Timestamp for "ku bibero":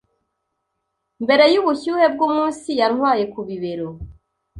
3.33-3.89